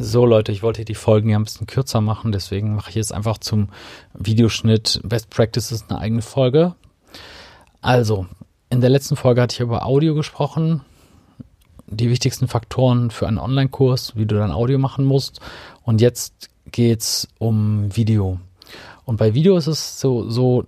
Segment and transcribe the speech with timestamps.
[0.00, 3.12] So Leute, ich wollte die Folgen ja ein bisschen kürzer machen, deswegen mache ich jetzt
[3.12, 3.68] einfach zum
[4.14, 6.74] Videoschnitt Best Practices eine eigene Folge.
[7.80, 8.26] Also,
[8.68, 10.82] in der letzten Folge hatte ich über Audio gesprochen,
[11.86, 15.40] die wichtigsten Faktoren für einen Online-Kurs, wie du dein Audio machen musst.
[15.82, 18.40] Und jetzt geht's um Video.
[19.04, 20.66] Und bei Video ist es so, so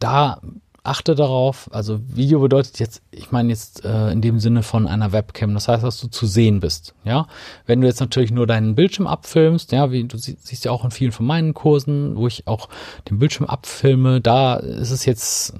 [0.00, 0.40] da
[0.88, 5.12] achte darauf, also Video bedeutet jetzt, ich meine jetzt äh, in dem Sinne von einer
[5.12, 7.26] Webcam, das heißt, dass du zu sehen bist, ja.
[7.66, 10.84] Wenn du jetzt natürlich nur deinen Bildschirm abfilmst, ja, wie du sie, siehst ja auch
[10.84, 12.68] in vielen von meinen Kursen, wo ich auch
[13.08, 15.54] den Bildschirm abfilme, da ist es jetzt,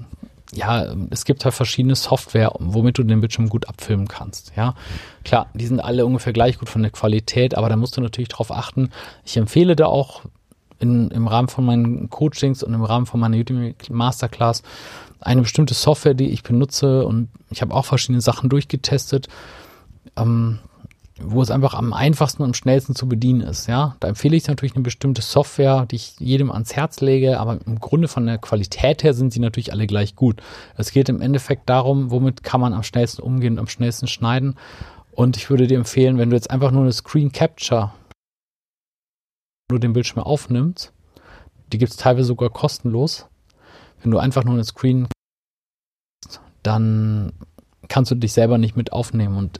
[0.53, 4.75] ja, es gibt halt verschiedene Software, womit du den Bildschirm gut abfilmen kannst, ja.
[5.23, 8.29] Klar, die sind alle ungefähr gleich gut von der Qualität, aber da musst du natürlich
[8.29, 8.89] drauf achten.
[9.25, 10.23] Ich empfehle da auch
[10.79, 14.63] in, im Rahmen von meinen Coachings und im Rahmen von meiner Udemy Masterclass
[15.21, 19.27] eine bestimmte Software, die ich benutze und ich habe auch verschiedene Sachen durchgetestet,
[20.15, 20.59] ähm,
[21.21, 23.67] wo es einfach am einfachsten und am schnellsten zu bedienen ist.
[23.67, 27.59] Ja, da empfehle ich natürlich eine bestimmte Software, die ich jedem ans Herz lege, aber
[27.65, 30.41] im Grunde von der Qualität her sind sie natürlich alle gleich gut.
[30.77, 34.55] Es geht im Endeffekt darum, womit kann man am schnellsten umgehen und am schnellsten schneiden.
[35.11, 37.91] Und ich würde dir empfehlen, wenn du jetzt einfach nur eine Screen Capture
[39.69, 40.91] nur den Bildschirm aufnimmst,
[41.71, 43.27] die gibt es teilweise sogar kostenlos,
[44.01, 45.07] wenn du einfach nur eine Screen,
[46.63, 47.33] dann
[47.87, 49.37] kannst du dich selber nicht mit aufnehmen.
[49.37, 49.59] Und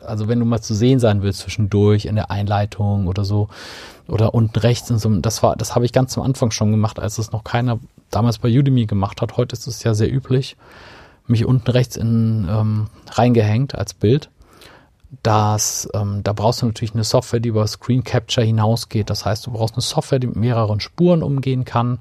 [0.00, 3.48] also wenn du mal zu sehen sein willst zwischendurch in der Einleitung oder so
[4.08, 6.98] oder unten rechts und so, das war, das habe ich ganz am Anfang schon gemacht,
[6.98, 7.78] als es noch keiner
[8.10, 9.36] damals bei Udemy gemacht hat.
[9.36, 10.56] Heute ist es ja sehr üblich,
[11.26, 14.30] mich unten rechts in ähm, reingehängt als Bild
[15.22, 19.10] dass ähm, da brauchst du natürlich eine Software, die über Screen Capture hinausgeht.
[19.10, 21.98] Das heißt, du brauchst eine Software, die mit mehreren Spuren umgehen kann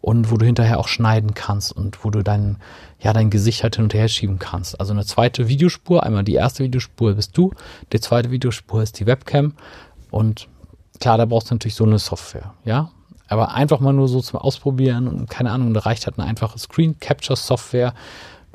[0.00, 2.58] und wo du hinterher auch schneiden kannst und wo du dein,
[3.00, 4.78] ja, dein Gesicht halt hin und her schieben kannst.
[4.80, 7.52] Also eine zweite Videospur, einmal die erste Videospur bist du,
[7.92, 9.54] die zweite Videospur ist die Webcam
[10.10, 10.48] und
[11.00, 12.90] klar, da brauchst du natürlich so eine Software, ja.
[13.28, 16.58] Aber einfach mal nur so zum Ausprobieren und keine Ahnung, da reicht halt eine einfache
[16.60, 17.92] Screen Capture Software,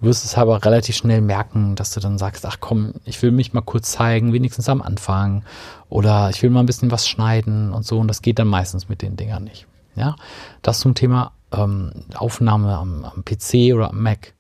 [0.02, 3.30] Du wirst es aber relativ schnell merken, dass du dann sagst, ach komm, ich will
[3.30, 5.44] mich mal kurz zeigen, wenigstens am Anfang.
[5.90, 8.00] Oder ich will mal ein bisschen was schneiden und so.
[8.00, 9.68] Und das geht dann meistens mit den Dingern nicht.
[9.96, 10.16] Ja,
[10.64, 14.34] das zum Thema ähm, Aufnahme am, am PC oder am Mac.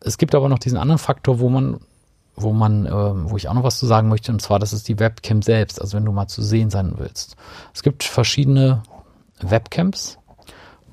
[0.00, 1.80] Es gibt aber noch diesen anderen Faktor, wo man,
[2.36, 4.86] wo man, äh, wo ich auch noch was zu sagen möchte, und zwar, das ist
[4.86, 7.36] die Webcam selbst, also wenn du mal zu sehen sein willst.
[7.74, 8.84] Es gibt verschiedene
[9.40, 10.18] Webcams,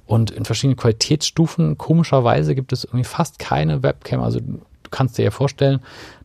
[0.06, 1.78] und in verschiedenen Qualitätsstufen.
[1.78, 4.22] Komischerweise gibt es irgendwie fast keine Webcam.
[4.22, 4.60] Also du
[4.92, 5.82] kannst dir ja vorstellen,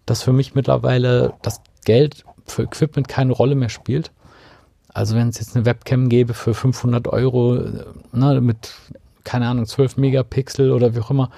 [0.06, 4.10] dass für mich mittlerweile das Geld für Equipment keine Rolle mehr spielt.
[4.92, 7.58] Also wenn es jetzt eine Webcam gäbe für 500 Euro
[8.12, 8.72] ne, mit,
[9.24, 11.30] keine Ahnung, 12 Megapixel oder wie auch immer,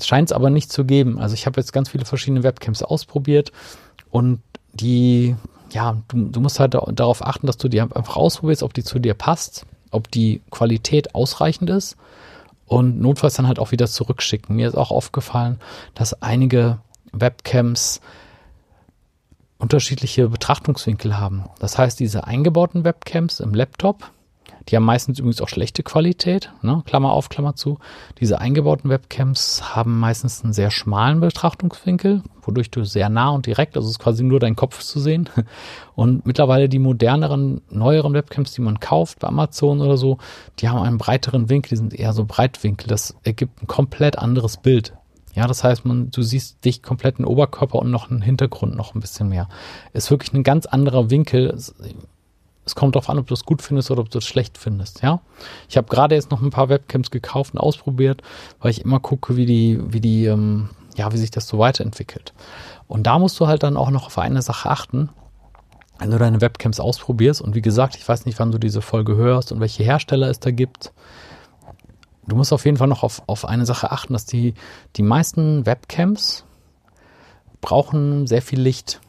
[0.00, 1.18] scheint es aber nicht zu geben.
[1.18, 3.52] Also ich habe jetzt ganz viele verschiedene Webcams ausprobiert
[4.10, 4.40] und
[4.72, 5.34] die,
[5.72, 8.98] ja, du, du musst halt darauf achten, dass du die einfach ausprobierst, ob die zu
[8.98, 11.96] dir passt ob die Qualität ausreichend ist
[12.66, 14.56] und notfalls dann halt auch wieder zurückschicken.
[14.56, 15.58] Mir ist auch aufgefallen,
[15.94, 16.78] dass einige
[17.12, 18.00] Webcams
[19.58, 21.44] unterschiedliche Betrachtungswinkel haben.
[21.58, 24.10] Das heißt, diese eingebauten Webcams im Laptop
[24.70, 26.82] die haben meistens übrigens auch schlechte Qualität, ne?
[26.86, 27.78] Klammer auf, Klammer zu.
[28.20, 33.76] Diese eingebauten Webcams haben meistens einen sehr schmalen Betrachtungswinkel, wodurch du sehr nah und direkt,
[33.76, 35.28] also es ist quasi nur dein Kopf zu sehen.
[35.96, 40.18] Und mittlerweile die moderneren, neueren Webcams, die man kauft bei Amazon oder so,
[40.60, 42.86] die haben einen breiteren Winkel, die sind eher so Breitwinkel.
[42.86, 44.94] Das ergibt ein komplett anderes Bild.
[45.34, 48.94] Ja, das heißt, man, du siehst dich komplett einen Oberkörper und noch einen Hintergrund noch
[48.94, 49.48] ein bisschen mehr.
[49.92, 51.56] Ist wirklich ein ganz anderer Winkel.
[52.70, 55.02] Es kommt darauf an, ob du es gut findest oder ob du es schlecht findest,
[55.02, 55.20] ja.
[55.68, 58.22] Ich habe gerade jetzt noch ein paar Webcams gekauft und ausprobiert,
[58.60, 62.32] weil ich immer gucke, wie die, wie die, ähm, ja, wie sich das so weiterentwickelt.
[62.86, 65.08] Und da musst du halt dann auch noch auf eine Sache achten,
[65.98, 67.40] wenn du deine Webcams ausprobierst.
[67.40, 70.38] Und wie gesagt, ich weiß nicht, wann du diese Folge hörst und welche Hersteller es
[70.38, 70.92] da gibt.
[72.28, 74.54] Du musst auf jeden Fall noch auf, auf eine Sache achten, dass die,
[74.94, 76.44] die meisten Webcams
[77.60, 79.00] brauchen sehr viel Licht.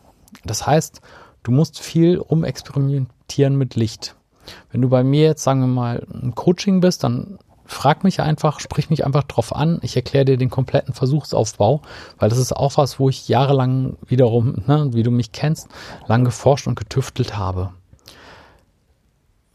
[0.46, 1.00] Das heißt,
[1.44, 4.16] du musst viel rumexperimentieren Experimentieren mit Licht.
[4.72, 8.60] Wenn du bei mir jetzt, sagen wir mal, ein Coaching bist, dann frag mich einfach,
[8.60, 9.80] sprich mich einfach drauf an.
[9.84, 11.82] Ich erkläre dir den kompletten Versuchsaufbau,
[12.20, 15.70] weil das ist auch was, wo ich jahrelang wiederum, ne, wie du mich kennst,
[16.08, 17.72] lang geforscht und getüftelt habe.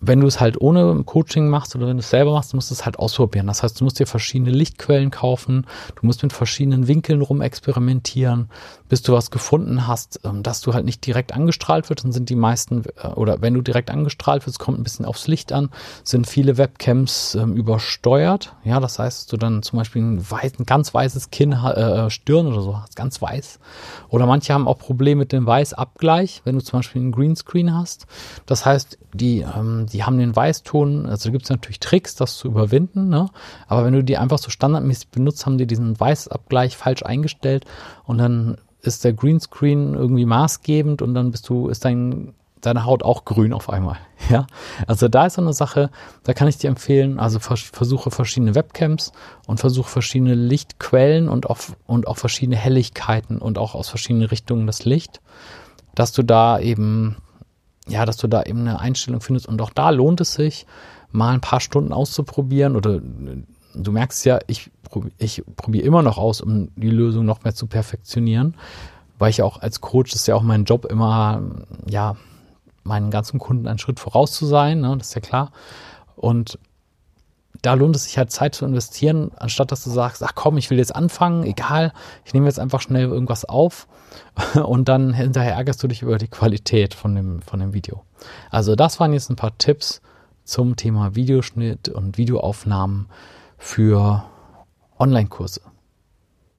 [0.00, 2.75] Wenn du es halt ohne Coaching machst oder wenn du es selber machst, musst du
[2.75, 3.46] es halt ausprobieren.
[3.46, 8.50] Das heißt, du musst dir verschiedene Lichtquellen kaufen, du musst mit verschiedenen Winkeln rumexperimentieren,
[8.88, 12.04] bis du was gefunden hast, ähm, dass du halt nicht direkt angestrahlt wird.
[12.04, 15.28] Dann sind die meisten, äh, oder wenn du direkt angestrahlt wirst, kommt ein bisschen aufs
[15.28, 15.70] Licht an,
[16.04, 18.54] sind viele Webcams ähm, übersteuert.
[18.64, 22.46] Ja, das heißt, du dann zum Beispiel ein, weiß, ein ganz weißes Kinn, äh, Stirn
[22.46, 23.58] oder so hast, ganz weiß.
[24.08, 28.06] Oder manche haben auch Probleme mit dem Weißabgleich, wenn du zum Beispiel einen Greenscreen hast.
[28.44, 32.48] Das heißt, die, ähm, die haben den Weißton, also gibt es natürlich Tricks, das zu
[32.48, 33.28] überwinden, ne?
[33.66, 37.64] aber wenn du die einfach so standardmäßig benutzt, haben die diesen Weißabgleich falsch eingestellt
[38.04, 43.02] und dann ist der Greenscreen irgendwie maßgebend und dann bist du, ist dein, deine Haut
[43.02, 43.96] auch grün auf einmal.
[44.30, 44.46] Ja,
[44.86, 45.90] also da ist so eine Sache,
[46.24, 49.12] da kann ich dir empfehlen, also vers versuche verschiedene Webcams
[49.46, 54.66] und versuche verschiedene Lichtquellen und auch, und auch verschiedene Helligkeiten und auch aus verschiedenen Richtungen
[54.66, 55.20] das Licht,
[55.94, 57.18] dass du da eben
[57.88, 59.46] ja, dass du da eben eine Einstellung findest.
[59.46, 60.66] Und auch da lohnt es sich,
[61.12, 62.76] mal ein paar Stunden auszuprobieren.
[62.76, 63.00] Oder
[63.74, 64.70] du merkst ja, ich,
[65.18, 68.54] ich probiere immer noch aus, um die Lösung noch mehr zu perfektionieren.
[69.18, 71.42] Weil ich auch als Coach, ist ja auch mein Job, immer,
[71.88, 72.16] ja,
[72.84, 74.94] meinen ganzen Kunden einen Schritt voraus zu sein, ne?
[74.96, 75.52] das ist ja klar.
[76.16, 76.58] Und
[77.62, 80.70] da lohnt es sich halt Zeit zu investieren, anstatt dass du sagst, ach komm, ich
[80.70, 81.93] will jetzt anfangen, egal,
[82.25, 83.87] ich nehme jetzt einfach schnell irgendwas auf
[84.55, 88.03] und dann hinterher ärgerst du dich über die Qualität von dem, von dem Video.
[88.50, 90.00] Also das waren jetzt ein paar Tipps
[90.44, 93.08] zum Thema Videoschnitt und Videoaufnahmen
[93.58, 94.25] für
[94.99, 95.61] Online-Kurse.